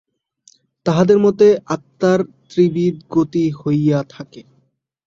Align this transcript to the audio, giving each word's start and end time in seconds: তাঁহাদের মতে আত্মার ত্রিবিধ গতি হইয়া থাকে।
তাঁহাদের 0.85 1.17
মতে 1.19 1.45
আত্মার 1.67 2.19
ত্রিবিধ 2.49 2.95
গতি 3.11 3.45
হইয়া 3.59 3.99
থাকে। 4.09 4.41